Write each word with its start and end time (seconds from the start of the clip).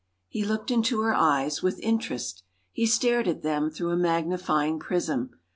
He 0.27 0.43
looked 0.43 0.71
into 0.71 1.01
her 1.01 1.13
eyes—with 1.13 1.79
interest 1.79 2.41
he 2.71 2.87
Stared 2.87 3.27
at 3.27 3.43
them 3.43 3.69
through 3.69 3.91
a 3.91 3.95
magnifying 3.95 4.79
prism. 4.79 5.29